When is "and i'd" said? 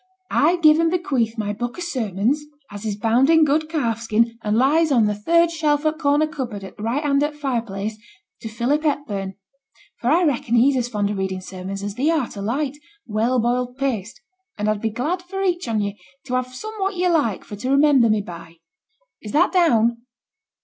14.57-14.81